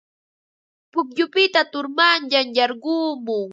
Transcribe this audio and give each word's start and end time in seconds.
Pukyupita 0.91 1.61
turmanyay 1.71 2.47
yarqumun. 2.57 3.47